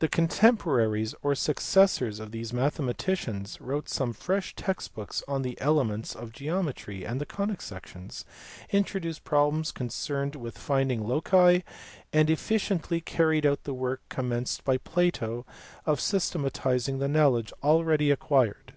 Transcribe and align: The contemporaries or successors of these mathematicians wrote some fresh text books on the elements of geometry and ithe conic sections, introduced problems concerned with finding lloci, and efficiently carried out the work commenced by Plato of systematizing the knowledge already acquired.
The 0.00 0.08
contemporaries 0.08 1.14
or 1.22 1.36
successors 1.36 2.18
of 2.18 2.32
these 2.32 2.52
mathematicians 2.52 3.60
wrote 3.60 3.88
some 3.88 4.12
fresh 4.12 4.56
text 4.56 4.94
books 4.96 5.22
on 5.28 5.42
the 5.42 5.56
elements 5.60 6.16
of 6.16 6.32
geometry 6.32 7.04
and 7.04 7.22
ithe 7.22 7.28
conic 7.28 7.62
sections, 7.62 8.24
introduced 8.70 9.22
problems 9.22 9.70
concerned 9.70 10.34
with 10.34 10.58
finding 10.58 11.02
lloci, 11.04 11.62
and 12.12 12.28
efficiently 12.28 13.00
carried 13.00 13.46
out 13.46 13.62
the 13.62 13.74
work 13.74 14.02
commenced 14.08 14.64
by 14.64 14.76
Plato 14.76 15.46
of 15.86 16.00
systematizing 16.00 16.98
the 16.98 17.06
knowledge 17.06 17.52
already 17.62 18.10
acquired. 18.10 18.74